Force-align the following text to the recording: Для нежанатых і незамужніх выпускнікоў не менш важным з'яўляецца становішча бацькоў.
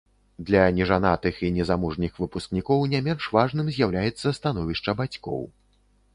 Для 0.45 0.61
нежанатых 0.77 1.35
і 1.47 1.51
незамужніх 1.57 2.17
выпускнікоў 2.21 2.87
не 2.95 3.03
менш 3.09 3.29
важным 3.37 3.71
з'яўляецца 3.77 4.35
становішча 4.41 4.91
бацькоў. 5.05 5.41